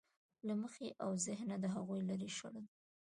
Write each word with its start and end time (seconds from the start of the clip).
له 0.47 0.53
مخې 0.61 0.87
او 1.03 1.09
ذهنه 1.25 1.55
د 1.59 1.65
هغوی 1.75 2.01
لرې 2.09 2.29
شړل. 2.37 2.65